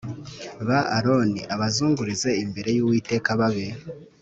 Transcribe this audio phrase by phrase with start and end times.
[0.69, 3.67] yabo Aroni abazungurize imbere y Uwiteka babe